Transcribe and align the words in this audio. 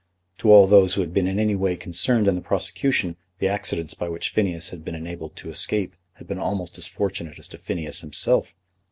To 0.39 0.51
all 0.51 0.65
those 0.65 0.95
who 0.95 1.01
had 1.01 1.13
been 1.13 1.27
in 1.27 1.37
any 1.37 1.53
way 1.53 1.75
concerned 1.75 2.27
in 2.27 2.33
the 2.33 2.41
prosecution, 2.41 3.17
the 3.37 3.47
accidents 3.47 3.93
by 3.93 4.09
which 4.09 4.29
Phineas 4.31 4.69
had 4.71 4.83
been 4.83 4.95
enabled 4.95 5.35
to 5.35 5.51
escape 5.51 5.95
had 6.13 6.25
been 6.27 6.39
almost 6.39 6.79
as 6.79 6.87
fortunate 6.87 7.37
as 7.37 7.47
to 7.49 7.59
Phineas 7.59 8.01
himself. 8.01 8.55